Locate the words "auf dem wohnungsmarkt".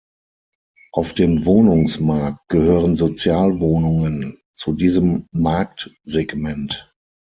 0.93-2.49